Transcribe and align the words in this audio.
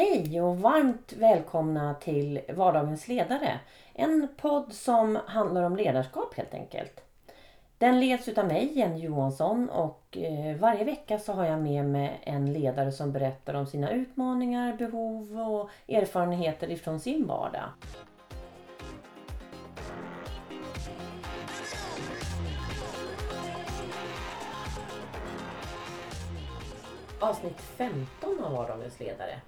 Hej 0.00 0.40
och 0.40 0.58
varmt 0.58 1.12
välkomna 1.12 1.94
till 1.94 2.40
Vardagens 2.48 3.08
ledare. 3.08 3.60
En 3.94 4.28
podd 4.36 4.72
som 4.72 5.18
handlar 5.26 5.62
om 5.62 5.76
ledarskap 5.76 6.34
helt 6.34 6.54
enkelt. 6.54 7.00
Den 7.78 8.00
leds 8.00 8.28
utav 8.28 8.46
mig, 8.46 8.78
Jenny 8.78 8.98
Johansson 9.00 9.68
och 9.68 10.16
eh, 10.16 10.56
varje 10.56 10.84
vecka 10.84 11.18
så 11.18 11.32
har 11.32 11.44
jag 11.44 11.62
med 11.62 11.84
mig 11.84 12.20
en 12.22 12.52
ledare 12.52 12.92
som 12.92 13.12
berättar 13.12 13.54
om 13.54 13.66
sina 13.66 13.90
utmaningar, 13.90 14.76
behov 14.76 15.40
och 15.40 15.70
erfarenheter 15.88 16.70
ifrån 16.70 17.00
sin 17.00 17.26
vardag. 17.26 17.68
Avsnitt 27.20 27.60
15 27.60 28.44
av 28.44 28.52
Vardagens 28.52 29.00
ledare. 29.00 29.40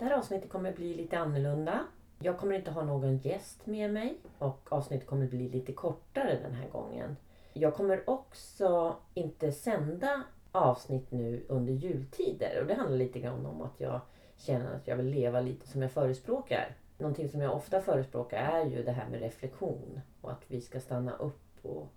Det 0.00 0.06
här 0.06 0.18
avsnittet 0.18 0.50
kommer 0.50 0.72
bli 0.72 0.94
lite 0.94 1.18
annorlunda. 1.18 1.80
Jag 2.18 2.38
kommer 2.38 2.54
inte 2.54 2.70
ha 2.70 2.82
någon 2.84 3.18
gäst 3.18 3.66
med 3.66 3.92
mig 3.92 4.18
och 4.38 4.72
avsnittet 4.72 5.06
kommer 5.06 5.26
bli 5.26 5.48
lite 5.48 5.72
kortare 5.72 6.38
den 6.42 6.54
här 6.54 6.68
gången. 6.68 7.16
Jag 7.52 7.74
kommer 7.74 8.10
också 8.10 8.96
inte 9.14 9.52
sända 9.52 10.22
avsnitt 10.52 11.10
nu 11.10 11.44
under 11.48 11.72
jultider 11.72 12.60
och 12.60 12.66
det 12.66 12.74
handlar 12.74 12.96
lite 12.96 13.20
grann 13.20 13.46
om 13.46 13.62
att 13.62 13.80
jag 13.80 14.00
känner 14.36 14.74
att 14.74 14.88
jag 14.88 14.96
vill 14.96 15.06
leva 15.06 15.40
lite 15.40 15.68
som 15.68 15.82
jag 15.82 15.90
förespråkar. 15.90 16.76
Någonting 16.98 17.28
som 17.28 17.40
jag 17.40 17.54
ofta 17.54 17.80
förespråkar 17.80 18.38
är 18.38 18.64
ju 18.64 18.82
det 18.82 18.92
här 18.92 19.08
med 19.08 19.20
reflektion 19.20 20.00
och 20.20 20.30
att 20.30 20.44
vi 20.46 20.60
ska 20.60 20.80
stanna 20.80 21.12
upp 21.12 21.58
och 21.62 21.88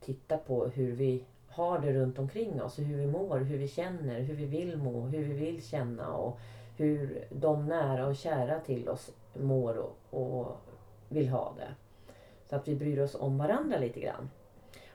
titta 0.00 0.38
på 0.38 0.66
hur 0.66 0.92
vi 0.92 1.24
har 1.48 1.78
det 1.78 1.92
runt 1.92 2.18
omkring 2.18 2.62
oss, 2.62 2.78
hur 2.78 2.96
vi 2.96 3.06
mår, 3.06 3.38
hur 3.38 3.58
vi 3.58 3.68
känner, 3.68 4.20
hur 4.20 4.34
vi 4.34 4.46
vill 4.46 4.76
må, 4.76 5.00
hur 5.00 5.24
vi 5.24 5.34
vill 5.34 5.62
känna 5.62 6.14
och 6.14 6.38
hur 6.80 7.24
de 7.30 7.66
nära 7.66 8.06
och 8.06 8.16
kära 8.16 8.60
till 8.60 8.88
oss 8.88 9.10
mår 9.34 9.76
och, 9.78 9.96
och 10.10 10.56
vill 11.08 11.28
ha 11.28 11.54
det. 11.56 11.74
Så 12.48 12.56
att 12.56 12.68
vi 12.68 12.76
bryr 12.76 13.00
oss 13.00 13.14
om 13.14 13.38
varandra 13.38 13.78
lite 13.78 14.00
grann. 14.00 14.30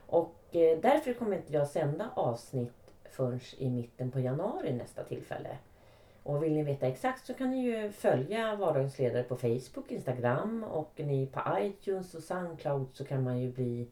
Och 0.06 0.34
eh, 0.52 0.78
därför 0.78 1.12
kommer 1.12 1.36
inte 1.36 1.52
jag 1.52 1.68
sända 1.68 2.10
avsnitt 2.14 2.92
förrän 3.10 3.40
i 3.58 3.70
mitten 3.70 4.10
på 4.10 4.20
januari 4.20 4.72
nästa 4.72 5.04
tillfälle. 5.04 5.58
Och 6.22 6.42
vill 6.42 6.52
ni 6.52 6.62
veta 6.62 6.86
exakt 6.86 7.26
så 7.26 7.34
kan 7.34 7.50
ni 7.50 7.62
ju 7.62 7.90
följa 7.90 8.56
Vardagens 8.56 8.98
ledare 8.98 9.22
på 9.22 9.36
Facebook, 9.36 9.90
Instagram 9.90 10.64
och 10.64 10.92
ni 10.96 11.26
på 11.26 11.40
iTunes 11.58 12.14
och 12.14 12.22
Soundcloud 12.22 12.86
så 12.92 13.04
kan 13.04 13.24
man 13.24 13.38
ju 13.38 13.52
bli 13.52 13.88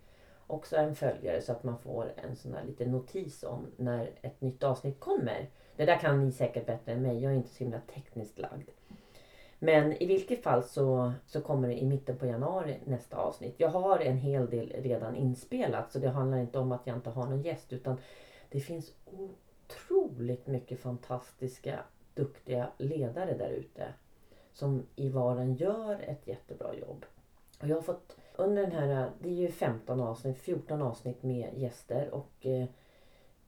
också 0.46 0.76
en 0.76 0.94
följare 0.94 1.42
så 1.42 1.52
att 1.52 1.64
man 1.64 1.78
får 1.78 2.12
en 2.16 2.36
sån 2.36 2.52
där 2.52 2.64
liten 2.64 2.92
notis 2.92 3.42
om 3.42 3.66
när 3.76 4.10
ett 4.22 4.40
nytt 4.40 4.62
avsnitt 4.62 5.00
kommer. 5.00 5.50
Det 5.76 5.84
där 5.84 5.98
kan 5.98 6.24
ni 6.24 6.32
säkert 6.32 6.66
bättre 6.66 6.92
än 6.92 7.02
mig. 7.02 7.22
Jag 7.22 7.32
är 7.32 7.36
inte 7.36 7.54
så 7.54 7.64
himla 7.64 7.80
tekniskt 7.94 8.38
lagd. 8.38 8.68
Men 9.58 9.92
i 9.92 10.06
vilket 10.06 10.42
fall 10.42 10.62
så, 10.62 11.12
så 11.26 11.40
kommer 11.40 11.68
det 11.68 11.82
i 11.82 11.86
mitten 11.86 12.16
på 12.16 12.26
januari 12.26 12.80
nästa 12.84 13.16
avsnitt. 13.16 13.54
Jag 13.56 13.68
har 13.68 13.98
en 13.98 14.18
hel 14.18 14.50
del 14.50 14.72
redan 14.78 15.16
inspelat 15.16 15.92
så 15.92 15.98
det 15.98 16.08
handlar 16.08 16.38
inte 16.38 16.58
om 16.58 16.72
att 16.72 16.86
jag 16.86 16.96
inte 16.96 17.10
har 17.10 17.26
någon 17.26 17.42
gäst 17.42 17.72
utan 17.72 17.96
det 18.50 18.60
finns 18.60 18.92
otroligt 19.04 20.46
mycket 20.46 20.80
fantastiska, 20.80 21.78
duktiga 22.14 22.68
ledare 22.78 23.34
där 23.34 23.50
ute. 23.50 23.84
Som 24.52 24.86
i 24.96 25.08
vardagen 25.08 25.54
gör 25.54 26.00
ett 26.00 26.26
jättebra 26.26 26.74
jobb. 26.74 27.04
Och 27.60 27.68
jag 27.68 27.76
har 27.76 27.82
fått 27.82 28.16
under 28.36 28.62
den 28.62 28.72
här, 28.72 29.10
det 29.20 29.28
är 29.28 29.32
ju 29.32 29.48
15 29.48 30.00
avsnitt, 30.00 30.38
14 30.38 30.82
avsnitt 30.82 31.22
med 31.22 31.50
gäster 31.54 32.14
och 32.14 32.46
eh, 32.46 32.66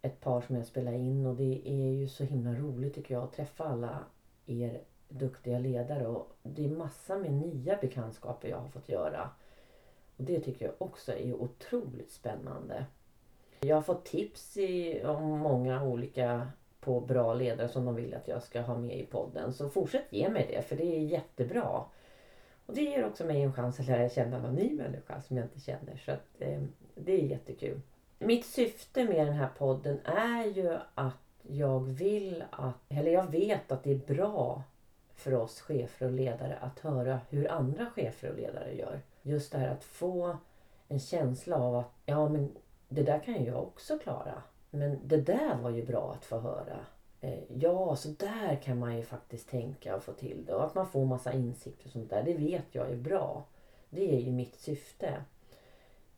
ett 0.03 0.21
par 0.21 0.41
som 0.41 0.57
jag 0.57 0.67
spelar 0.67 0.93
in 0.93 1.27
och 1.27 1.37
det 1.37 1.63
är 1.65 1.93
ju 1.93 2.09
så 2.09 2.25
himla 2.25 2.55
roligt 2.55 2.95
tycker 2.95 3.15
jag 3.15 3.25
att 3.25 3.33
träffa 3.33 3.65
alla 3.65 4.05
er 4.47 4.81
duktiga 5.09 5.59
ledare 5.59 6.07
och 6.07 6.37
det 6.43 6.65
är 6.65 6.69
massa 6.69 7.17
med 7.17 7.33
nya 7.33 7.77
bekantskaper 7.77 8.49
jag 8.49 8.59
har 8.59 8.69
fått 8.69 8.89
göra. 8.89 9.31
Och 10.17 10.25
Det 10.25 10.41
tycker 10.41 10.65
jag 10.65 10.75
också 10.79 11.13
är 11.13 11.35
otroligt 11.35 12.11
spännande. 12.11 12.87
Jag 13.61 13.77
har 13.77 13.83
fått 13.83 14.05
tips 14.05 14.57
i, 14.57 15.03
om 15.05 15.39
många 15.39 15.85
olika 15.85 16.49
på 16.81 17.01
bra 17.01 17.35
ledare 17.35 17.69
som 17.69 17.85
de 17.85 17.95
vill 17.95 18.15
att 18.15 18.29
jag 18.29 18.43
ska 18.43 18.61
ha 18.61 18.79
med 18.79 18.99
i 18.99 19.07
podden. 19.07 19.53
Så 19.53 19.69
fortsätt 19.69 20.13
ge 20.13 20.29
mig 20.29 20.47
det 20.51 20.63
för 20.63 20.77
det 20.77 20.97
är 20.97 21.01
jättebra. 21.01 21.85
Och 22.67 22.75
det 22.75 22.81
ger 22.81 23.07
också 23.07 23.25
mig 23.25 23.43
en 23.43 23.53
chans 23.53 23.81
att 23.81 23.87
lära 23.87 24.09
känna 24.09 24.39
någon 24.39 24.55
ny 24.55 24.75
människa 24.75 25.21
som 25.21 25.37
jag 25.37 25.47
inte 25.47 25.61
känner. 25.61 25.97
Så 26.05 26.13
att, 26.13 26.27
eh, 26.39 26.63
det 26.95 27.13
är 27.13 27.27
jättekul. 27.27 27.81
Mitt 28.19 28.47
syfte 28.47 29.05
med 29.05 29.27
den 29.27 29.35
här 29.35 29.49
podden 29.59 29.99
är 30.05 30.45
ju 30.45 30.79
att 30.95 31.15
jag 31.43 31.81
vill 31.81 32.45
att, 32.51 32.75
eller 32.89 33.11
jag 33.11 33.31
vet 33.31 33.73
att 33.73 33.83
det 33.83 33.91
är 33.91 34.15
bra 34.15 34.63
för 35.15 35.35
oss 35.35 35.61
chefer 35.61 36.07
och 36.07 36.13
ledare 36.13 36.59
att 36.61 36.79
höra 36.79 37.21
hur 37.31 37.51
andra 37.51 37.87
chefer 37.91 38.31
och 38.31 38.37
ledare 38.37 38.75
gör. 38.75 39.01
Just 39.23 39.53
det 39.53 39.59
här 39.59 39.69
att 39.69 39.85
få 39.85 40.37
en 40.89 41.01
känsla 41.01 41.57
av 41.57 41.77
att 41.77 41.93
ja 42.07 42.29
men 42.29 42.57
det 42.89 43.03
där 43.03 43.19
kan 43.19 43.35
ju 43.35 43.47
jag 43.47 43.63
också 43.63 43.99
klara. 43.99 44.43
Men 44.71 44.99
det 45.05 45.21
där 45.21 45.57
var 45.57 45.71
ju 45.71 45.87
bra 45.87 46.13
att 46.13 46.25
få 46.25 46.39
höra. 46.39 46.77
Eh, 47.27 47.39
ja, 47.59 47.97
så 47.97 48.09
där 48.09 48.57
kan 48.63 48.79
man 48.79 48.97
ju 48.97 49.03
faktiskt 49.03 49.49
tänka 49.51 49.97
och 49.97 50.03
få 50.03 50.13
till 50.13 50.45
det. 50.47 50.55
Och 50.55 50.65
att 50.65 50.75
man 50.75 50.89
får 50.89 51.05
massa 51.05 51.33
insikter 51.33 51.87
och 51.87 51.93
sånt 51.93 52.11
där, 52.11 52.23
det 52.23 52.35
vet 52.35 52.65
jag 52.73 52.91
är 52.91 52.97
bra. 52.97 53.45
Det 53.91 54.15
är 54.17 54.21
ju 54.21 54.33
mitt 54.33 54.55
syfte. 54.55 55.15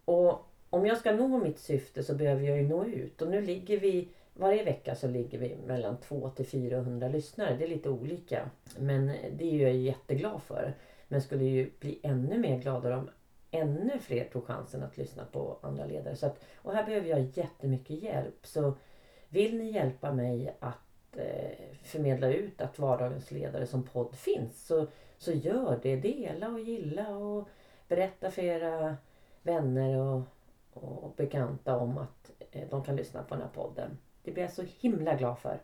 Och 0.04 0.46
om 0.70 0.86
jag 0.86 0.98
ska 0.98 1.12
nå 1.12 1.38
mitt 1.38 1.58
syfte 1.58 2.02
så 2.02 2.14
behöver 2.14 2.42
jag 2.42 2.56
ju 2.56 2.68
nå 2.68 2.84
ut. 2.84 3.22
Och 3.22 3.30
nu 3.30 3.40
ligger 3.40 3.80
vi, 3.80 4.08
varje 4.34 4.64
vecka 4.64 4.94
så 4.94 5.08
ligger 5.08 5.38
vi 5.38 5.56
mellan 5.66 5.96
200 5.96 6.30
till 6.30 6.46
400 6.46 7.08
lyssnare. 7.08 7.56
Det 7.56 7.64
är 7.64 7.68
lite 7.68 7.90
olika. 7.90 8.50
Men 8.78 9.06
det 9.06 9.44
är 9.44 9.62
jag 9.62 9.76
jätteglad 9.76 10.42
för. 10.42 10.74
Men 11.08 11.22
skulle 11.22 11.44
ju 11.44 11.70
bli 11.80 11.98
ännu 12.02 12.38
mer 12.38 12.58
gladare 12.58 12.96
om 12.96 13.10
ännu 13.50 13.98
fler 13.98 14.24
tog 14.24 14.44
chansen 14.44 14.82
att 14.82 14.96
lyssna 14.96 15.24
på 15.32 15.58
andra 15.60 15.84
ledare. 15.84 16.16
Så 16.16 16.26
att, 16.26 16.44
och 16.56 16.72
här 16.72 16.84
behöver 16.84 17.08
jag 17.08 17.20
jättemycket 17.20 18.02
hjälp. 18.02 18.46
Så 18.46 18.72
vill 19.28 19.58
ni 19.58 19.70
hjälpa 19.70 20.12
mig 20.12 20.56
att 20.60 20.87
Eh, 21.16 21.74
förmedla 21.82 22.28
ut 22.28 22.60
att 22.60 22.78
Vardagens 22.78 23.30
ledare 23.30 23.66
som 23.66 23.82
podd 23.82 24.14
finns 24.14 24.66
så, 24.66 24.86
så 25.18 25.32
gör 25.32 25.78
det. 25.82 25.96
Dela 25.96 26.48
och 26.48 26.60
gilla 26.60 27.08
och 27.08 27.48
berätta 27.88 28.30
för 28.30 28.42
era 28.42 28.96
vänner 29.42 29.98
och 29.98 30.22
och 30.80 31.14
bekanta 31.16 31.76
om 31.76 31.98
att 31.98 32.30
eh, 32.50 32.68
de 32.70 32.84
kan 32.84 32.96
lyssna 32.96 33.22
på 33.22 33.34
den 33.34 33.42
här 33.42 33.50
podden. 33.50 33.98
Det 34.22 34.30
blir 34.30 34.42
jag 34.42 34.52
så 34.52 34.64
himla 34.80 35.14
glad 35.14 35.38
för. 35.38 35.60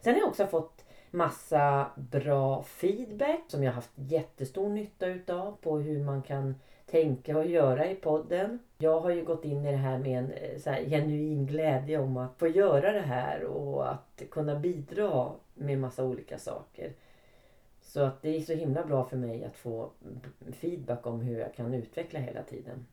Sen 0.00 0.14
har 0.14 0.20
jag 0.20 0.28
också 0.28 0.46
fått 0.46 0.84
massa 1.10 1.90
bra 1.96 2.62
feedback 2.62 3.40
som 3.48 3.64
jag 3.64 3.72
haft 3.72 3.90
jättestor 3.94 4.68
nytta 4.68 5.06
utav 5.06 5.56
på 5.60 5.78
hur 5.78 6.04
man 6.04 6.22
kan 6.22 6.54
tänka 6.90 7.38
och 7.38 7.46
göra 7.46 7.90
i 7.90 7.94
podden. 7.94 8.58
Jag 8.78 9.00
har 9.00 9.10
ju 9.10 9.24
gått 9.24 9.44
in 9.44 9.66
i 9.66 9.70
det 9.70 9.76
här 9.76 9.98
med 9.98 10.18
en 10.18 10.32
eh, 10.32 10.58
så 10.58 10.70
här, 10.70 10.84
genuin 10.84 11.46
glädje 11.46 11.98
om 11.98 12.16
att 12.16 12.38
få 12.38 12.48
göra 12.48 12.92
det 12.92 13.00
här 13.00 13.44
och 13.44 13.90
att 13.90 14.22
kunna 14.30 14.58
bidra 14.58 15.32
med 15.54 15.78
massa 15.78 16.04
olika 16.04 16.38
saker. 16.38 16.92
Så 17.80 18.00
att 18.00 18.22
det 18.22 18.36
är 18.36 18.40
så 18.40 18.52
himla 18.52 18.84
bra 18.84 19.04
för 19.04 19.16
mig 19.16 19.44
att 19.44 19.56
få 19.56 19.90
feedback 20.52 21.06
om 21.06 21.20
hur 21.20 21.38
jag 21.38 21.54
kan 21.54 21.74
utveckla 21.74 22.20
hela 22.20 22.42
tiden. 22.42 22.86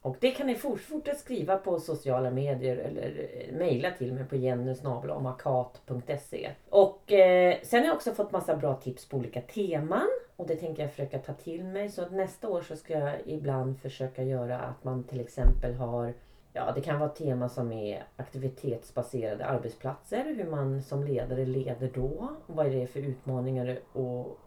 Och 0.00 0.16
det 0.20 0.30
kan 0.30 0.46
ni 0.46 0.54
fortsätta 0.54 1.14
skriva 1.14 1.56
på 1.56 1.80
sociala 1.80 2.30
medier 2.30 2.76
eller 2.76 3.28
eh, 3.32 3.54
mejla 3.56 3.90
till 3.90 4.12
mig 4.12 4.24
på 4.24 4.36
jennysnabelamakat.se. 4.36 6.50
Och 6.68 7.12
eh, 7.12 7.56
sen 7.62 7.80
har 7.80 7.86
jag 7.86 7.96
också 7.96 8.14
fått 8.14 8.32
massa 8.32 8.56
bra 8.56 8.74
tips 8.74 9.08
på 9.08 9.16
olika 9.16 9.40
teman. 9.40 10.08
Och 10.36 10.46
det 10.46 10.56
tänker 10.56 10.82
jag 10.82 10.90
försöka 10.90 11.18
ta 11.18 11.32
till 11.32 11.64
mig. 11.64 11.88
Så 11.88 12.02
att 12.02 12.12
nästa 12.12 12.48
år 12.48 12.62
så 12.62 12.76
ska 12.76 12.98
jag 12.98 13.20
ibland 13.26 13.80
försöka 13.80 14.22
göra 14.22 14.58
att 14.58 14.84
man 14.84 15.04
till 15.04 15.20
exempel 15.20 15.74
har 15.74 16.14
Ja, 16.56 16.72
det 16.74 16.80
kan 16.80 16.98
vara 16.98 17.10
tema 17.10 17.48
som 17.48 17.72
är 17.72 18.04
aktivitetsbaserade 18.16 19.46
arbetsplatser. 19.46 20.24
Hur 20.24 20.50
man 20.50 20.82
som 20.82 21.04
ledare 21.04 21.44
leder 21.44 21.90
då. 21.94 22.28
Vad 22.46 22.66
är 22.66 22.70
det 22.70 22.86
för 22.86 23.00
utmaningar 23.00 23.78
och 23.92 24.38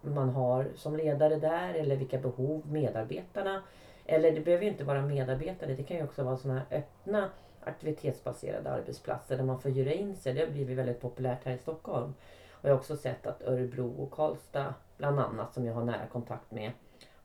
man 0.00 0.28
har 0.28 0.68
som 0.74 0.96
ledare 0.96 1.36
där 1.36 1.74
eller 1.74 1.96
vilka 1.96 2.18
behov 2.18 2.62
medarbetarna 2.66 3.62
eller 4.06 4.32
det 4.32 4.40
behöver 4.40 4.64
ju 4.64 4.70
inte 4.70 4.84
vara 4.84 5.02
medarbetare. 5.02 5.74
Det 5.74 5.82
kan 5.82 5.96
ju 5.96 6.04
också 6.04 6.22
vara 6.22 6.36
sådana 6.36 6.62
här 6.70 6.78
öppna 6.78 7.30
aktivitetsbaserade 7.60 8.70
arbetsplatser 8.70 9.36
där 9.36 9.44
man 9.44 9.60
får 9.60 9.70
göra 9.70 9.92
in 9.92 10.16
sig. 10.16 10.34
Det 10.34 10.40
har 10.40 10.50
blivit 10.52 10.78
väldigt 10.78 11.00
populärt 11.00 11.44
här 11.44 11.54
i 11.54 11.58
Stockholm. 11.58 12.14
Och 12.50 12.68
jag 12.68 12.70
har 12.70 12.78
också 12.78 12.96
sett 12.96 13.26
att 13.26 13.42
Örebro 13.42 14.02
och 14.02 14.10
Karlstad 14.10 14.74
bland 14.96 15.20
annat 15.20 15.54
som 15.54 15.66
jag 15.66 15.74
har 15.74 15.84
nära 15.84 16.06
kontakt 16.12 16.50
med 16.50 16.72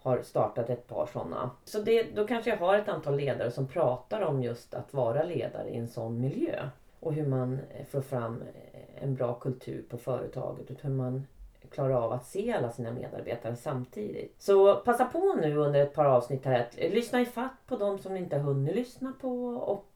har 0.02 0.22
startat 0.22 0.70
ett 0.70 0.88
par 0.88 1.06
sådana. 1.06 1.52
Så 1.64 1.80
det, 1.80 2.16
då 2.16 2.28
kanske 2.28 2.50
jag 2.50 2.58
har 2.58 2.78
ett 2.78 2.90
antal 2.90 3.16
ledare 3.16 3.52
som 3.52 3.68
pratar 3.68 4.22
om 4.22 4.44
just 4.44 4.74
att 4.74 4.94
vara 4.94 5.24
ledare 5.24 5.70
i 5.70 5.78
en 5.78 5.88
sån 5.88 6.22
miljö. 6.22 6.70
Och 7.00 7.14
hur 7.14 7.28
man 7.28 7.60
eh, 7.70 7.86
får 7.86 8.02
fram 8.02 8.42
eh, 8.42 9.04
en 9.04 9.16
bra 9.16 9.34
kultur 9.34 9.86
på 9.90 9.98
företaget 9.98 10.70
och 10.70 10.82
hur 10.82 10.90
man 10.90 11.28
klarar 11.72 11.94
av 11.94 12.12
att 12.12 12.26
se 12.26 12.54
alla 12.54 12.72
sina 12.72 12.92
medarbetare 12.92 13.56
samtidigt. 13.56 14.36
Så 14.38 14.76
passa 14.76 15.06
på 15.06 15.34
nu 15.42 15.56
under 15.58 15.84
ett 15.84 15.94
par 15.94 16.06
avsnitt 16.06 16.46
här 16.46 16.60
att 16.60 16.76
eh, 16.78 16.92
lyssna 16.92 17.22
ifatt 17.22 17.58
på 17.68 17.76
de 17.76 18.00
som 18.00 18.14
ni 18.14 18.20
inte 18.20 18.36
har 18.36 18.44
hunnit 18.44 18.76
lyssna 18.76 19.14
på 19.22 19.48
och 19.48 19.88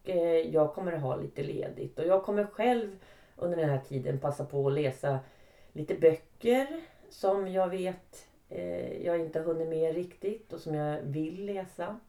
jag 0.45 0.73
kommer 0.73 0.91
att 0.91 1.01
ha 1.01 1.15
lite 1.15 1.43
ledigt 1.43 1.99
och 1.99 2.05
jag 2.05 2.23
kommer 2.23 2.43
själv 2.43 2.97
under 3.35 3.57
den 3.57 3.69
här 3.69 3.81
tiden 3.87 4.19
passa 4.19 4.45
på 4.45 4.67
att 4.67 4.73
läsa 4.73 5.19
lite 5.73 5.95
böcker 5.95 6.67
som 7.09 7.47
jag 7.47 7.69
vet 7.69 8.27
eh, 8.49 9.05
jag 9.05 9.19
inte 9.19 9.39
har 9.39 9.45
hunnit 9.45 9.67
med 9.67 9.95
riktigt 9.95 10.53
och 10.53 10.59
som 10.59 10.75
jag 10.75 11.01
vill 11.01 11.45
läsa. 11.45 11.99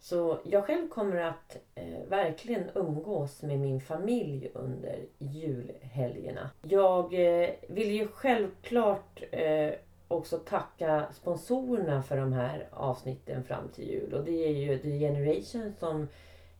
Så 0.00 0.38
jag 0.44 0.64
själv 0.64 0.88
kommer 0.88 1.16
att 1.16 1.56
eh, 1.74 2.08
verkligen 2.08 2.70
umgås 2.74 3.42
med 3.42 3.58
min 3.58 3.80
familj 3.80 4.50
under 4.54 4.98
julhelgerna. 5.18 6.50
Jag 6.62 7.14
eh, 7.14 7.50
vill 7.68 7.90
ju 7.90 8.08
självklart 8.08 9.22
eh, 9.30 9.70
också 10.08 10.38
tacka 10.38 11.06
sponsorerna 11.12 12.02
för 12.02 12.16
de 12.16 12.32
här 12.32 12.68
avsnitten 12.70 13.44
fram 13.44 13.68
till 13.68 13.88
jul. 13.88 14.14
Och 14.14 14.24
det 14.24 14.44
är 14.46 14.52
ju 14.52 14.78
The 14.78 14.98
Generation 14.98 15.72
som 15.78 16.08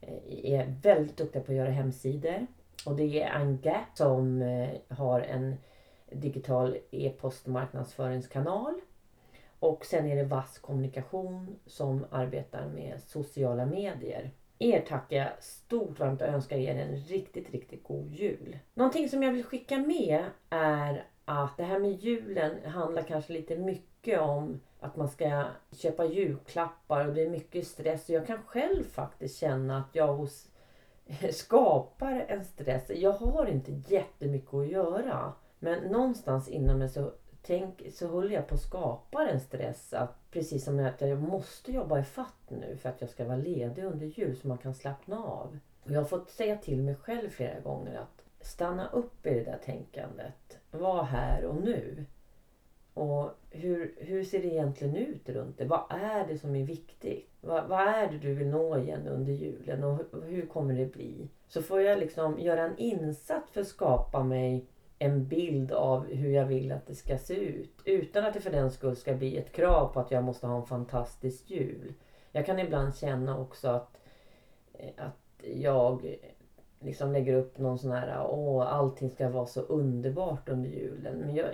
eh, 0.01 0.51
är 0.53 0.75
väldigt 0.81 1.17
duktiga 1.17 1.41
på 1.41 1.51
att 1.51 1.57
göra 1.57 1.69
hemsidor. 1.69 2.47
Och 2.85 2.95
det 2.95 3.23
är 3.23 3.31
Anga 3.35 3.85
som 3.93 4.41
eh, 4.41 4.69
har 4.87 5.21
en 5.21 5.55
digital 6.15 6.77
e-postmarknadsföringskanal. 6.91 8.73
Och 9.59 9.85
sen 9.85 10.07
är 10.07 10.15
det 10.15 10.23
Vass 10.23 10.59
Kommunikation 10.59 11.59
som 11.65 12.05
arbetar 12.11 12.67
med 12.67 13.01
sociala 13.01 13.65
medier. 13.65 14.31
Er 14.59 14.81
tackar 14.81 15.17
jag 15.17 15.29
stort 15.39 15.99
varmt 15.99 16.21
och 16.21 16.27
önskar 16.27 16.57
er 16.57 16.75
en 16.75 16.95
riktigt, 16.95 17.49
riktigt 17.51 17.83
god 17.83 18.11
jul. 18.11 18.59
Någonting 18.73 19.09
som 19.09 19.23
jag 19.23 19.31
vill 19.31 19.43
skicka 19.43 19.77
med 19.77 20.23
är 20.49 21.05
att 21.25 21.57
det 21.57 21.63
här 21.63 21.79
med 21.79 21.91
julen 21.91 22.65
handlar 22.65 23.01
kanske 23.01 23.33
lite 23.33 23.57
mycket 23.57 24.19
om 24.19 24.59
att 24.79 24.95
man 24.95 25.09
ska 25.09 25.45
köpa 25.71 26.05
julklappar 26.05 27.07
och 27.07 27.13
det 27.13 27.21
är 27.21 27.29
mycket 27.29 27.67
stress. 27.67 28.09
Jag 28.09 28.27
kan 28.27 28.43
själv 28.45 28.83
faktiskt 28.83 29.39
känna 29.39 29.77
att 29.77 29.95
jag 29.95 30.13
hos 30.13 30.47
skapar 31.31 32.25
en 32.27 32.45
stress. 32.45 32.89
Jag 32.89 33.11
har 33.11 33.45
inte 33.45 33.71
jättemycket 33.71 34.53
att 34.53 34.67
göra. 34.67 35.33
Men 35.63 35.83
någonstans 35.83 36.47
inom 36.47 36.79
mig 36.79 36.89
så, 36.89 37.11
tänk, 37.41 37.83
så 37.93 38.07
håller 38.07 38.35
jag 38.35 38.47
på 38.47 38.55
att 38.55 38.61
skapa 38.61 39.29
en 39.29 39.39
stress. 39.39 39.93
Att, 39.93 40.31
precis 40.31 40.65
som 40.65 40.79
att 40.79 41.01
jag 41.01 41.21
måste 41.21 41.71
jobba 41.71 41.99
i 41.99 42.03
fatt 42.03 42.49
nu 42.49 42.77
för 42.77 42.89
att 42.89 43.01
jag 43.01 43.09
ska 43.09 43.25
vara 43.25 43.37
ledig 43.37 43.83
under 43.83 44.05
jul 44.05 44.37
så 44.37 44.47
man 44.47 44.57
kan 44.57 44.73
slappna 44.73 45.23
av. 45.23 45.59
Och 45.83 45.91
jag 45.91 45.99
har 45.99 46.05
fått 46.05 46.29
säga 46.29 46.57
till 46.57 46.83
mig 46.83 46.95
själv 46.95 47.29
flera 47.29 47.59
gånger 47.59 47.99
att 47.99 48.45
stanna 48.45 48.89
upp 48.89 49.25
i 49.25 49.29
det 49.33 49.43
där 49.43 49.59
tänkandet. 49.65 50.57
Var 50.71 51.03
här 51.03 51.45
och 51.45 51.55
nu. 51.55 52.05
Och 52.93 53.29
hur, 53.49 53.95
hur 53.97 54.23
ser 54.23 54.41
det 54.41 54.47
egentligen 54.47 54.95
ut 54.95 55.29
runt 55.29 55.57
det? 55.57 55.65
Vad 55.65 55.83
är 55.89 56.27
det 56.27 56.37
som 56.37 56.55
är 56.55 56.63
viktigt? 56.63 57.29
Vad, 57.41 57.67
vad 57.67 57.87
är 57.87 58.11
det 58.11 58.17
du 58.17 58.33
vill 58.33 58.47
nå 58.47 58.77
igen 58.77 59.07
under 59.07 59.33
julen 59.33 59.83
och 59.83 59.97
hur, 59.97 60.21
hur 60.21 60.45
kommer 60.45 60.73
det 60.73 60.93
bli? 60.93 61.29
Så 61.47 61.61
får 61.61 61.81
jag 61.81 61.99
liksom 61.99 62.39
göra 62.39 62.61
en 62.61 62.77
insats 62.77 63.51
för 63.51 63.61
att 63.61 63.67
skapa 63.67 64.23
mig 64.23 64.65
en 64.99 65.27
bild 65.27 65.71
av 65.71 66.05
hur 66.05 66.29
jag 66.29 66.45
vill 66.45 66.71
att 66.71 66.87
det 66.87 66.95
ska 66.95 67.17
se 67.17 67.35
ut. 67.35 67.81
Utan 67.85 68.25
att 68.25 68.33
det 68.33 68.41
för 68.41 68.51
den 68.51 68.71
skull 68.71 68.95
ska 68.95 69.13
bli 69.13 69.37
ett 69.37 69.51
krav 69.51 69.93
på 69.93 69.99
att 69.99 70.11
jag 70.11 70.23
måste 70.23 70.47
ha 70.47 70.57
en 70.57 70.65
fantastisk 70.65 71.49
jul. 71.49 71.93
Jag 72.31 72.45
kan 72.45 72.59
ibland 72.59 72.95
känna 72.95 73.39
också 73.39 73.67
att, 73.67 73.97
eh, 74.73 75.05
att 75.05 75.45
jag 75.53 76.17
liksom 76.79 77.11
lägger 77.11 77.33
upp 77.33 77.57
någon 77.57 77.79
sån 77.79 77.91
här, 77.91 78.27
åh 78.29 78.73
allting 78.73 79.09
ska 79.09 79.29
vara 79.29 79.45
så 79.45 79.61
underbart 79.61 80.49
under 80.49 80.69
julen. 80.69 81.17
Men 81.17 81.35
jag, 81.35 81.49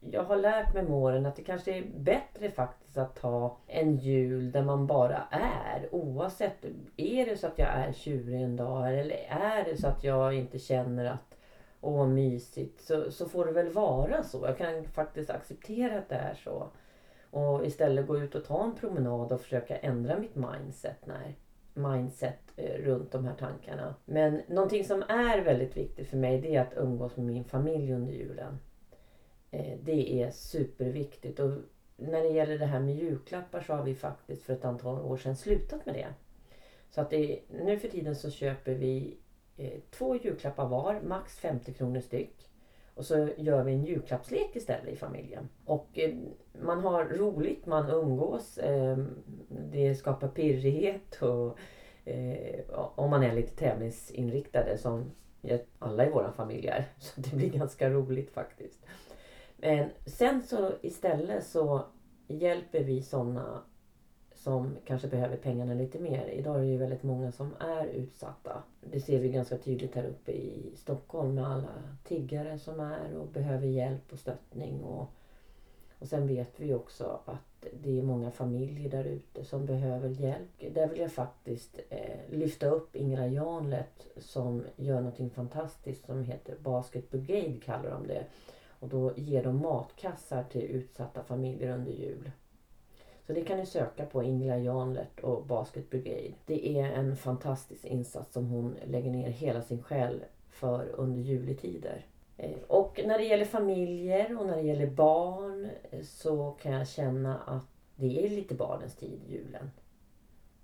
jag 0.00 0.24
har 0.24 0.36
lärt 0.36 0.74
mig 0.74 0.82
med 0.82 0.92
åren 0.92 1.26
att 1.26 1.36
det 1.36 1.42
kanske 1.42 1.78
är 1.78 1.84
bättre 1.96 2.50
faktiskt 2.50 2.98
att 2.98 3.16
ta 3.16 3.58
en 3.66 3.96
jul 3.96 4.52
där 4.52 4.62
man 4.62 4.86
bara 4.86 5.22
är. 5.30 5.94
Oavsett, 5.94 6.64
är 6.96 7.26
det 7.26 7.36
så 7.36 7.46
att 7.46 7.58
jag 7.58 7.68
är 7.68 7.92
tjurig 7.92 8.42
en 8.42 8.56
dag 8.56 8.98
eller 8.98 9.16
är 9.28 9.64
det 9.64 9.76
så 9.76 9.86
att 9.86 10.04
jag 10.04 10.34
inte 10.34 10.58
känner 10.58 11.04
att 11.04 11.37
åh 11.80 12.08
mysigt 12.08 12.80
så, 12.80 13.10
så 13.10 13.28
får 13.28 13.46
det 13.46 13.52
väl 13.52 13.72
vara 13.72 14.22
så. 14.22 14.46
Jag 14.46 14.58
kan 14.58 14.84
faktiskt 14.84 15.30
acceptera 15.30 15.98
att 15.98 16.08
det 16.08 16.14
är 16.14 16.34
så. 16.34 16.70
Och 17.30 17.66
istället 17.66 18.06
gå 18.06 18.18
ut 18.18 18.34
och 18.34 18.44
ta 18.44 18.64
en 18.64 18.74
promenad 18.74 19.32
och 19.32 19.40
försöka 19.40 19.76
ändra 19.76 20.18
mitt 20.18 20.34
mindset. 20.34 21.06
när 21.06 21.34
mindset 21.78 22.52
eh, 22.56 22.82
runt 22.82 23.12
de 23.12 23.24
här 23.24 23.34
tankarna. 23.34 23.94
Men 24.04 24.42
någonting 24.46 24.84
som 24.84 25.02
är 25.08 25.40
väldigt 25.40 25.76
viktigt 25.76 26.08
för 26.08 26.16
mig 26.16 26.40
det 26.40 26.56
är 26.56 26.60
att 26.60 26.76
umgås 26.76 27.16
med 27.16 27.26
min 27.26 27.44
familj 27.44 27.92
under 27.92 28.12
julen. 28.12 28.58
Eh, 29.50 29.78
det 29.82 30.22
är 30.22 30.30
superviktigt. 30.30 31.40
Och 31.40 31.50
när 31.96 32.22
det 32.22 32.28
gäller 32.28 32.58
det 32.58 32.66
här 32.66 32.80
med 32.80 32.94
julklappar 32.94 33.60
så 33.60 33.72
har 33.72 33.82
vi 33.82 33.94
faktiskt 33.94 34.42
för 34.42 34.52
ett 34.52 34.64
antal 34.64 35.00
år 35.00 35.16
sedan 35.16 35.36
slutat 35.36 35.86
med 35.86 35.94
det. 35.94 36.08
Så 36.90 37.00
att 37.00 37.10
det, 37.10 37.40
nu 37.48 37.78
för 37.78 37.88
tiden 37.88 38.16
så 38.16 38.30
köper 38.30 38.74
vi 38.74 39.16
Eh, 39.58 39.80
två 39.90 40.16
julklappar 40.16 40.68
var, 40.68 41.00
max 41.00 41.38
50 41.38 41.72
kronor 41.72 42.00
styck. 42.00 42.50
Och 42.94 43.04
så 43.04 43.28
gör 43.36 43.64
vi 43.64 43.72
en 43.72 43.84
julklappslek 43.84 44.56
istället 44.56 44.92
i 44.92 44.96
familjen. 44.96 45.48
Och 45.64 45.98
eh, 45.98 46.14
man 46.62 46.80
har 46.80 47.04
roligt, 47.04 47.66
man 47.66 47.90
umgås. 47.90 48.58
Ehm, 48.62 49.08
det 49.48 49.94
skapar 49.94 50.28
pirrighet 50.28 51.22
och 51.22 51.58
eh, 52.08 52.60
om 52.70 53.10
man 53.10 53.22
är 53.22 53.34
lite 53.34 53.56
tävlingsinriktade 53.56 54.78
som 54.78 55.10
alla 55.78 56.06
i 56.06 56.10
vår 56.10 56.32
familj 56.36 56.68
är. 56.68 56.88
Så 56.98 57.20
det 57.20 57.36
blir 57.36 57.50
ganska 57.50 57.90
roligt 57.90 58.30
faktiskt. 58.30 58.86
Men 59.56 59.90
sen 60.06 60.42
så 60.42 60.72
istället 60.82 61.46
så 61.46 61.84
hjälper 62.26 62.84
vi 62.84 63.02
sådana 63.02 63.62
som 64.48 64.76
kanske 64.84 65.08
behöver 65.08 65.36
pengarna 65.36 65.74
lite 65.74 65.98
mer. 65.98 66.26
Idag 66.28 66.56
är 66.56 66.60
det 66.60 66.66
ju 66.66 66.76
väldigt 66.76 67.02
många 67.02 67.32
som 67.32 67.54
är 67.60 67.86
utsatta. 67.86 68.62
Det 68.80 69.00
ser 69.00 69.20
vi 69.20 69.28
ganska 69.28 69.58
tydligt 69.58 69.94
här 69.94 70.04
uppe 70.04 70.32
i 70.32 70.72
Stockholm 70.76 71.34
med 71.34 71.46
alla 71.46 71.68
tiggare 72.04 72.58
som 72.58 72.80
är 72.80 73.16
och 73.16 73.26
behöver 73.26 73.66
hjälp 73.66 74.12
och 74.12 74.18
stöttning. 74.18 74.84
Och, 74.84 75.06
och 75.98 76.08
sen 76.08 76.26
vet 76.26 76.60
vi 76.60 76.74
också 76.74 77.20
att 77.24 77.66
det 77.82 77.98
är 77.98 78.02
många 78.02 78.30
familjer 78.30 78.90
där 78.90 79.04
ute 79.04 79.44
som 79.44 79.66
behöver 79.66 80.08
hjälp. 80.08 80.74
Där 80.74 80.88
vill 80.88 81.00
jag 81.00 81.12
faktiskt 81.12 81.80
eh, 81.88 82.18
lyfta 82.30 82.66
upp 82.66 82.96
Ingela 82.96 83.26
Janlet 83.26 84.06
som 84.16 84.64
gör 84.76 85.00
någonting 85.00 85.30
fantastiskt 85.30 86.06
som 86.06 86.24
heter 86.24 86.56
Basket 86.62 87.10
Brigade 87.10 87.60
kallar 87.64 87.90
de 87.90 88.06
det. 88.06 88.24
Och 88.80 88.88
då 88.88 89.12
ger 89.16 89.44
de 89.44 89.56
matkassar 89.56 90.44
till 90.44 90.62
utsatta 90.62 91.22
familjer 91.22 91.74
under 91.74 91.92
jul. 91.92 92.30
Så 93.28 93.34
det 93.34 93.44
kan 93.44 93.58
ni 93.58 93.66
söka 93.66 94.06
på 94.06 94.22
Ingela 94.22 94.58
Janlert 94.58 95.20
och 95.20 95.46
Basket 95.46 95.90
Brigade. 95.90 96.34
Det 96.46 96.78
är 96.78 96.84
en 96.84 97.16
fantastisk 97.16 97.84
insats 97.84 98.32
som 98.32 98.46
hon 98.46 98.76
lägger 98.86 99.10
ner 99.10 99.30
hela 99.30 99.62
sin 99.62 99.82
själ 99.82 100.24
för 100.50 100.88
under 100.94 101.20
juletider. 101.20 102.06
Eh, 102.36 102.56
och 102.66 103.00
när 103.06 103.18
det 103.18 103.24
gäller 103.24 103.44
familjer 103.44 104.40
och 104.40 104.46
när 104.46 104.56
det 104.56 104.62
gäller 104.62 104.86
barn 104.86 105.68
eh, 105.90 106.02
så 106.02 106.50
kan 106.50 106.72
jag 106.72 106.88
känna 106.88 107.38
att 107.38 107.66
det 107.96 108.26
är 108.26 108.30
lite 108.30 108.54
barnens 108.54 108.94
tid, 108.96 109.20
julen. 109.28 109.70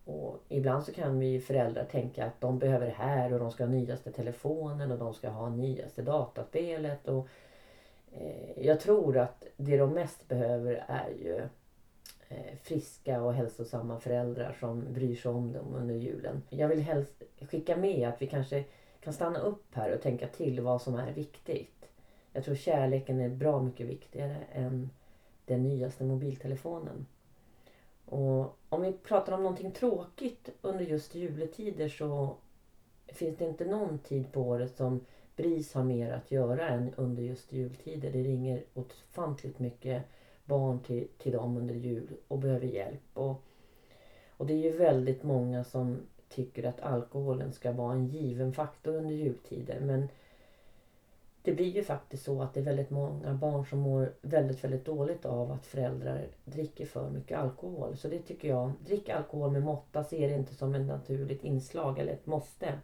Och 0.04 0.44
ibland 0.48 0.84
så 0.84 0.92
kan 0.92 1.18
vi 1.18 1.40
föräldrar 1.40 1.84
tänka 1.84 2.24
att 2.26 2.40
de 2.40 2.58
behöver 2.58 2.86
det 2.86 2.96
här 2.96 3.32
och 3.32 3.38
de 3.38 3.50
ska 3.50 3.64
ha 3.64 3.70
nyaste 3.70 4.12
telefonen 4.12 4.92
och 4.92 4.98
de 4.98 5.14
ska 5.14 5.28
ha 5.28 5.48
nyaste 5.48 6.02
dataspelet. 6.02 7.08
Och, 7.08 7.28
eh, 8.12 8.66
jag 8.66 8.80
tror 8.80 9.18
att 9.18 9.46
det 9.56 9.76
de 9.76 9.90
mest 9.90 10.28
behöver 10.28 10.84
är 10.88 11.10
ju 11.10 11.48
Eh, 12.28 12.56
friska 12.62 13.22
och 13.22 13.34
hälsosamma 13.34 14.00
föräldrar 14.00 14.56
som 14.60 14.92
bryr 14.92 15.16
sig 15.16 15.30
om 15.30 15.52
dem 15.52 15.74
under 15.74 15.94
julen. 15.94 16.42
Jag 16.50 16.68
vill 16.68 16.80
helst 16.80 17.22
skicka 17.50 17.76
med 17.76 18.08
att 18.08 18.22
vi 18.22 18.26
kanske 18.26 18.64
kan 19.00 19.12
stanna 19.12 19.38
upp 19.38 19.74
här 19.74 19.94
och 19.94 20.02
tänka 20.02 20.28
till 20.28 20.60
vad 20.60 20.82
som 20.82 20.94
är 20.94 21.12
viktigt. 21.12 21.88
Jag 22.32 22.44
tror 22.44 22.54
kärleken 22.54 23.20
är 23.20 23.28
bra 23.28 23.62
mycket 23.62 23.86
viktigare 23.86 24.36
än 24.52 24.90
den 25.44 25.62
nyaste 25.62 26.04
mobiltelefonen. 26.04 27.06
Och 28.04 28.58
om 28.68 28.82
vi 28.82 28.92
pratar 28.92 29.32
om 29.32 29.42
någonting 29.42 29.70
tråkigt 29.70 30.50
under 30.62 30.84
just 30.84 31.14
juletider 31.14 31.88
så 31.88 32.36
finns 33.06 33.38
det 33.38 33.44
inte 33.44 33.64
någon 33.64 33.98
tid 33.98 34.32
på 34.32 34.42
året 34.42 34.76
som 34.76 35.00
BRIS 35.36 35.74
har 35.74 35.84
mer 35.84 36.12
att 36.12 36.30
göra 36.30 36.68
än 36.68 36.94
under 36.94 37.22
just 37.22 37.52
jultider. 37.52 38.12
Det 38.12 38.22
ringer 38.22 38.64
ofantligt 38.74 39.58
mycket 39.58 40.02
barn 40.44 40.80
till, 40.80 41.08
till 41.18 41.32
dem 41.32 41.56
under 41.56 41.74
jul 41.74 42.08
och 42.28 42.38
behöver 42.38 42.66
hjälp. 42.66 43.02
Och, 43.14 43.42
och 44.36 44.46
det 44.46 44.52
är 44.52 44.58
ju 44.58 44.76
väldigt 44.76 45.22
många 45.22 45.64
som 45.64 45.98
tycker 46.28 46.64
att 46.64 46.80
alkoholen 46.80 47.52
ska 47.52 47.72
vara 47.72 47.92
en 47.92 48.06
given 48.06 48.52
faktor 48.52 48.94
under 48.94 49.14
jultider. 49.14 49.80
Men 49.80 50.08
det 51.42 51.52
blir 51.52 51.70
ju 51.70 51.84
faktiskt 51.84 52.24
så 52.24 52.42
att 52.42 52.54
det 52.54 52.60
är 52.60 52.64
väldigt 52.64 52.90
många 52.90 53.34
barn 53.34 53.66
som 53.66 53.78
mår 53.78 54.12
väldigt, 54.22 54.64
väldigt 54.64 54.84
dåligt 54.84 55.26
av 55.26 55.52
att 55.52 55.66
föräldrar 55.66 56.26
dricker 56.44 56.86
för 56.86 57.10
mycket 57.10 57.38
alkohol. 57.38 57.96
Så 57.96 58.08
det 58.08 58.18
tycker 58.18 58.48
jag, 58.48 58.72
drick 58.86 59.08
alkohol 59.08 59.50
med 59.50 59.62
måtta, 59.62 60.04
se 60.04 60.28
det 60.28 60.34
inte 60.34 60.54
som 60.54 60.74
ett 60.74 60.86
naturligt 60.86 61.44
inslag 61.44 61.98
eller 61.98 62.12
ett 62.12 62.26
måste. 62.26 62.78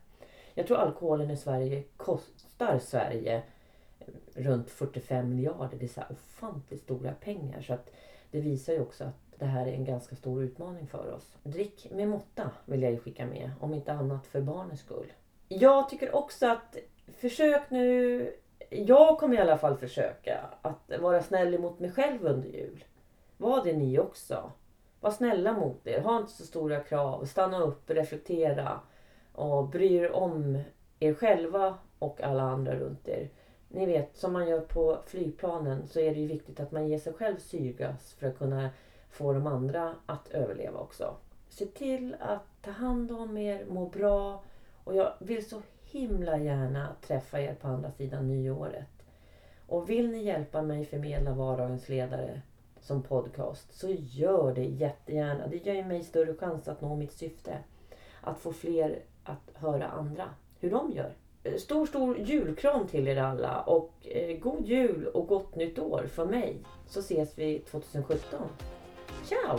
Jag 0.54 0.66
tror 0.66 0.76
alkoholen 0.76 1.30
i 1.30 1.36
Sverige 1.36 1.82
kostar 1.96 2.78
Sverige 2.78 3.42
runt 4.34 4.70
45 4.70 5.28
miljarder. 5.28 5.76
Det 5.78 5.84
är 5.84 5.88
så 5.88 6.02
ofantligt 6.10 6.82
stora 6.82 7.12
pengar. 7.12 7.60
Så 7.60 7.74
att 7.74 7.90
det 8.30 8.40
visar 8.40 8.72
ju 8.72 8.80
också 8.80 9.04
att 9.04 9.38
det 9.38 9.46
här 9.46 9.66
är 9.66 9.72
en 9.72 9.84
ganska 9.84 10.16
stor 10.16 10.42
utmaning 10.42 10.86
för 10.86 11.12
oss. 11.12 11.36
Drick 11.42 11.86
med 11.90 12.08
måtta 12.08 12.50
vill 12.64 12.82
jag 12.82 12.92
ju 12.92 12.98
skicka 12.98 13.26
med. 13.26 13.50
Om 13.60 13.74
inte 13.74 13.92
annat 13.92 14.26
för 14.26 14.40
barnens 14.40 14.80
skull. 14.80 15.12
Jag 15.48 15.88
tycker 15.88 16.14
också 16.14 16.46
att 16.46 16.76
försök 17.06 17.70
nu 17.70 18.32
jag 18.70 19.18
kommer 19.18 19.36
i 19.36 19.38
alla 19.38 19.58
fall 19.58 19.76
försöka 19.76 20.40
att 20.62 20.92
vara 21.00 21.22
snäll 21.22 21.58
mot 21.58 21.78
mig 21.78 21.92
själv 21.92 22.26
under 22.26 22.48
jul. 22.48 22.84
Var 23.36 23.64
det 23.64 23.72
ni 23.72 23.98
också. 23.98 24.52
Var 25.00 25.10
snälla 25.10 25.52
mot 25.52 25.86
er. 25.86 26.00
Ha 26.00 26.18
inte 26.18 26.32
så 26.32 26.46
stora 26.46 26.80
krav. 26.80 27.24
Stanna 27.24 27.60
upp, 27.60 27.90
reflektera 27.90 28.80
och 29.32 29.68
bry 29.68 29.94
er 29.94 30.12
om 30.12 30.58
er 31.00 31.14
själva 31.14 31.78
och 31.98 32.20
alla 32.20 32.42
andra 32.42 32.74
runt 32.74 33.08
er. 33.08 33.28
Ni 33.72 33.86
vet, 33.86 34.16
som 34.16 34.32
man 34.32 34.48
gör 34.48 34.60
på 34.60 34.98
flygplanen 35.06 35.86
så 35.86 36.00
är 36.00 36.14
det 36.14 36.20
ju 36.20 36.26
viktigt 36.26 36.60
att 36.60 36.72
man 36.72 36.88
ger 36.88 36.98
sig 36.98 37.12
själv 37.12 37.38
syrgas 37.38 38.12
för 38.12 38.26
att 38.26 38.38
kunna 38.38 38.70
få 39.10 39.32
de 39.32 39.46
andra 39.46 39.94
att 40.06 40.28
överleva 40.28 40.78
också. 40.78 41.16
Se 41.48 41.66
till 41.66 42.16
att 42.20 42.62
ta 42.62 42.70
hand 42.70 43.12
om 43.12 43.36
er, 43.36 43.64
må 43.68 43.88
bra 43.88 44.42
och 44.84 44.96
jag 44.96 45.12
vill 45.18 45.48
så 45.48 45.62
himla 45.84 46.38
gärna 46.38 46.96
träffa 47.00 47.40
er 47.40 47.54
på 47.54 47.68
andra 47.68 47.90
sidan 47.90 48.28
nyåret. 48.28 49.04
Och 49.66 49.90
vill 49.90 50.10
ni 50.10 50.24
hjälpa 50.24 50.62
mig 50.62 50.84
förmedla 50.84 51.34
vardagens 51.34 51.88
ledare 51.88 52.42
som 52.80 53.02
podcast 53.02 53.78
så 53.78 53.88
gör 53.90 54.54
det 54.54 54.64
jättegärna. 54.64 55.46
Det 55.46 55.56
ger 55.56 55.84
mig 55.84 56.04
större 56.04 56.34
chans 56.34 56.68
att 56.68 56.80
nå 56.80 56.96
mitt 56.96 57.12
syfte. 57.12 57.58
Att 58.20 58.38
få 58.38 58.52
fler 58.52 59.02
att 59.24 59.50
höra 59.54 59.88
andra, 59.88 60.24
hur 60.60 60.70
de 60.70 60.92
gör. 60.92 61.12
Stor, 61.58 61.86
stor 61.86 62.18
julkram 62.18 62.86
till 62.86 63.08
er 63.08 63.16
alla 63.16 63.60
och 63.60 63.92
eh, 64.02 64.38
god 64.38 64.66
jul 64.66 65.06
och 65.06 65.26
gott 65.26 65.54
nytt 65.56 65.78
år 65.78 66.06
från 66.14 66.28
mig. 66.28 66.56
Så 66.86 67.00
ses 67.00 67.38
vi 67.38 67.58
2017. 67.58 68.40
Ciao! 69.24 69.58